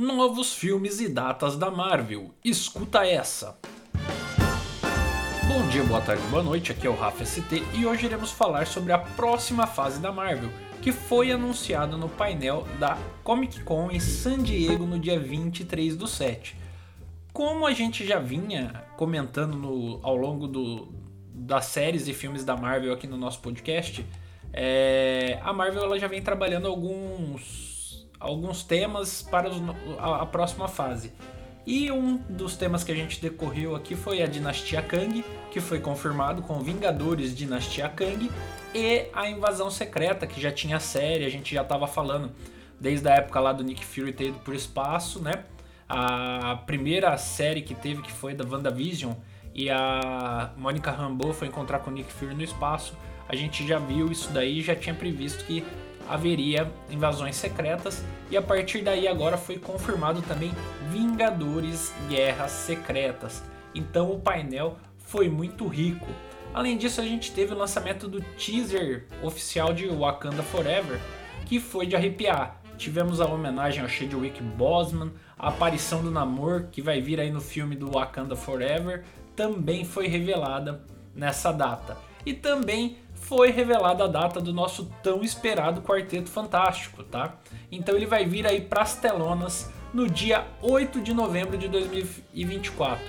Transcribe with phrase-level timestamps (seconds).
[0.00, 2.30] Novos filmes e datas da Marvel.
[2.44, 3.58] Escuta essa.
[5.48, 6.70] Bom dia, boa tarde, boa noite.
[6.70, 10.50] Aqui é o Rafa ST e hoje iremos falar sobre a próxima fase da Marvel,
[10.80, 16.06] que foi anunciada no painel da Comic Con em San Diego no dia 23 do
[16.06, 16.54] 7.
[17.32, 20.92] Como a gente já vinha comentando no, ao longo do,
[21.34, 24.06] das séries e filmes da Marvel aqui no nosso podcast,
[24.52, 27.77] é, a Marvel ela já vem trabalhando alguns,
[28.18, 29.50] alguns temas para
[29.98, 31.12] a, próxima fase.
[31.66, 35.80] E um dos temas que a gente decorreu aqui foi a Dinastia Kang, que foi
[35.80, 38.30] confirmado com Vingadores Dinastia Kang,
[38.74, 42.32] e a Invasão Secreta, que já tinha série, a gente já estava falando
[42.80, 45.44] desde a época lá do Nick Fury ter ido por espaço, né?
[45.88, 49.12] A primeira série que teve, que foi da WandaVision,
[49.54, 52.94] e a Mônica Rambeau foi encontrar com o Nick Fury no espaço,
[53.28, 55.62] a gente já viu isso daí, já tinha previsto que
[56.08, 60.52] haveria invasões secretas e a partir daí agora foi confirmado também
[60.90, 63.42] Vingadores Guerras Secretas.
[63.74, 66.06] Então o painel foi muito rico.
[66.52, 70.98] Além disso, a gente teve o lançamento do teaser oficial de Wakanda Forever,
[71.44, 72.60] que foi de arrepiar.
[72.76, 77.40] Tivemos a homenagem ao Chadwick Boseman, a aparição do Namor, que vai vir aí no
[77.40, 79.04] filme do Wakanda Forever,
[79.36, 80.84] também foi revelada
[81.14, 81.96] nessa data.
[82.24, 82.98] E também
[83.28, 87.34] foi revelada a data do nosso tão esperado Quarteto Fantástico, tá?
[87.70, 93.04] Então ele vai vir aí para as telonas no dia 8 de novembro de 2024.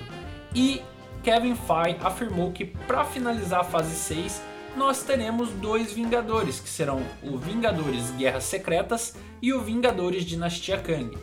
[0.54, 0.82] E
[1.22, 4.42] Kevin Feige afirmou que para finalizar a fase 6,
[4.76, 11.16] nós teremos dois Vingadores, que serão o Vingadores Guerras Secretas e o Vingadores Dinastia Kang.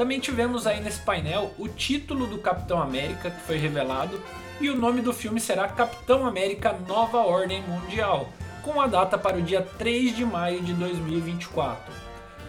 [0.00, 4.18] Também tivemos aí nesse painel o título do Capitão América, que foi revelado,
[4.58, 8.30] e o nome do filme será Capitão América Nova Ordem Mundial,
[8.62, 11.92] com a data para o dia 3 de maio de 2024.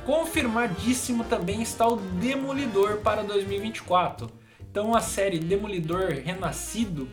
[0.05, 4.31] Confirmadíssimo também está o Demolidor para 2024.
[4.61, 7.09] Então a série Demolidor Renascido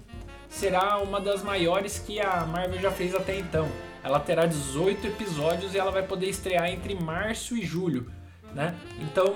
[0.48, 3.68] será uma das maiores que a Marvel já fez até então.
[4.04, 8.08] Ela terá 18 episódios e ela vai poder estrear entre março e julho,
[8.54, 8.76] né?
[9.00, 9.34] Então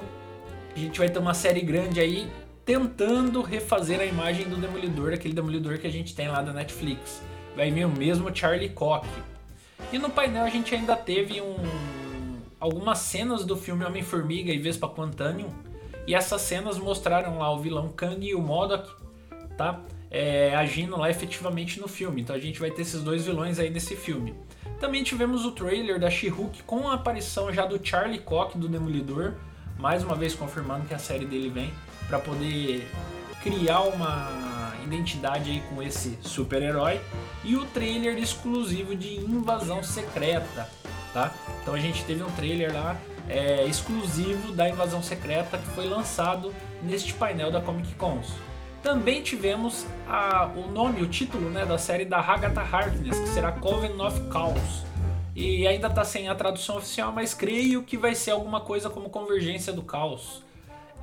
[0.74, 2.30] a gente vai ter uma série grande aí
[2.64, 7.22] tentando refazer a imagem do Demolidor, aquele Demolidor que a gente tem lá da Netflix.
[7.56, 9.06] Vai vir o mesmo Charlie Cox.
[9.92, 11.56] E no painel a gente ainda teve um,
[12.58, 15.48] algumas cenas do filme Homem-Formiga e Vespa Quantanium.
[16.06, 18.90] E essas cenas mostraram lá o vilão Kang e o Modok,
[19.56, 19.80] tá?
[20.10, 22.22] É, agindo lá efetivamente no filme.
[22.22, 24.34] Então a gente vai ter esses dois vilões aí nesse filme.
[24.80, 29.34] Também tivemos o trailer da She-Hulk com a aparição já do Charlie Cox do Demolidor,
[29.78, 31.72] mais uma vez confirmando que a série dele vem
[32.06, 32.88] para poder
[33.42, 37.00] criar uma identidade aí com esse super-herói
[37.44, 40.68] e o trailer exclusivo de Invasão Secreta,
[41.12, 41.32] tá?
[41.62, 42.96] Então a gente teve um trailer lá
[43.28, 48.32] é, exclusivo da Invasão Secreta que foi lançado neste painel da Comic Cons.
[48.82, 53.52] Também tivemos a, o nome, o título né, da série da Agatha Harkness, que será
[53.52, 54.91] Coven of Chaos.
[55.34, 59.08] E ainda está sem a tradução oficial, mas creio que vai ser alguma coisa como
[59.08, 60.42] Convergência do Caos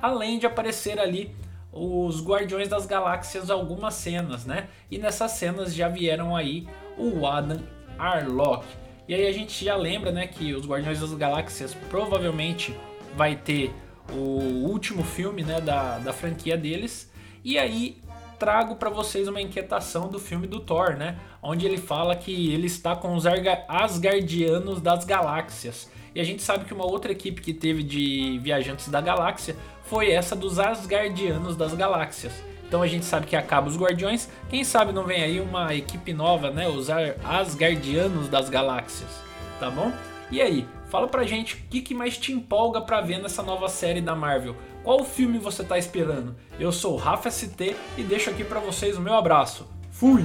[0.00, 1.34] além de aparecer ali
[1.72, 4.68] os Guardiões das Galáxias algumas cenas, né?
[4.90, 7.60] E nessas cenas já vieram aí o Adam
[7.98, 8.66] Arlock.
[9.06, 12.74] E aí a gente já lembra, né, que os Guardiões das Galáxias provavelmente
[13.16, 13.72] vai ter
[14.12, 17.10] o último filme, né, da, da franquia deles.
[17.44, 17.98] E aí
[18.40, 21.18] trago para vocês uma inquietação do filme do Thor, né?
[21.42, 25.90] Onde ele fala que ele está com os Asgardianos das Galáxias.
[26.14, 30.10] E a gente sabe que uma outra equipe que teve de Viajantes da Galáxia foi
[30.10, 32.32] essa dos Asgardianos das Galáxias.
[32.66, 36.14] Então a gente sabe que acaba os Guardiões, quem sabe não vem aí uma equipe
[36.14, 36.66] nova, né?
[36.66, 39.10] Os Asgardianos das Galáxias,
[39.58, 39.92] tá bom?
[40.30, 43.68] E aí, fala pra gente o que, que mais te empolga pra ver nessa nova
[43.68, 44.56] série da Marvel.
[44.82, 46.34] Qual filme você tá esperando?
[46.58, 49.66] Eu sou o Rafa ST e deixo aqui para vocês o meu abraço.
[49.90, 50.24] Fui!